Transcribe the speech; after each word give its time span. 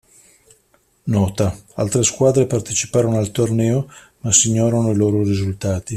Nota: 1.15 1.55
altre 1.75 2.01
squadre 2.01 2.47
parteciparono 2.47 3.19
al 3.19 3.29
torneo 3.31 3.87
ma 4.21 4.31
si 4.31 4.47
ignorano 4.49 4.89
i 4.89 4.95
loro 4.95 5.21
risultati. 5.21 5.89